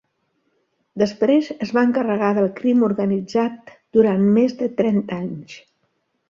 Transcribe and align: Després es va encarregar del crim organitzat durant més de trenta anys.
Després 1.01 1.49
es 1.65 1.73
va 1.77 1.83
encarregar 1.87 2.29
del 2.37 2.49
crim 2.61 2.81
organitzat 2.87 3.75
durant 3.99 4.25
més 4.39 4.57
de 4.63 4.71
trenta 4.81 5.21
anys. 5.27 5.61